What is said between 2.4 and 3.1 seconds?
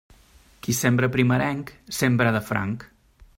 franc.